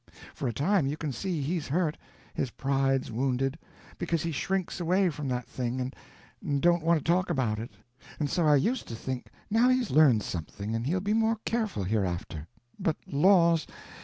[0.33, 1.95] For a time you can see he's hurt,
[2.33, 3.59] his pride's wounded,
[3.99, 5.95] because he shrinks away from that thing and
[6.59, 10.73] don't want to talk about it—and so I used to think now he's learned something
[10.73, 13.67] and he'll be more careful hereafter—but laws!